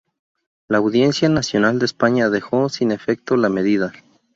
[0.67, 3.93] La Audiencia Nacional de España dejó sin efecto la medida.